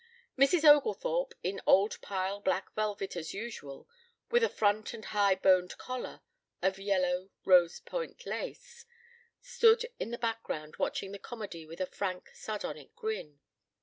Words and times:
Mrs. 0.35 0.63
Oglethorpe, 0.67 1.35
in 1.43 1.61
old 1.67 2.01
pile 2.01 2.39
black 2.41 2.73
velvet 2.73 3.15
as 3.15 3.35
usual, 3.35 3.87
with 4.31 4.43
a 4.43 4.49
front 4.49 4.95
and 4.95 5.05
high 5.05 5.35
boned 5.35 5.77
collar 5.77 6.21
of 6.59 6.79
yellow 6.79 7.29
rose 7.45 7.79
point 7.81 8.25
lace, 8.25 8.87
stood 9.41 9.85
in 9.99 10.09
the 10.09 10.17
background 10.17 10.77
watching 10.79 11.11
the 11.11 11.19
comedy 11.19 11.67
with 11.67 11.79
a 11.79 11.85
frank 11.85 12.31
sardonic 12.33 12.95
grin. 12.95 13.41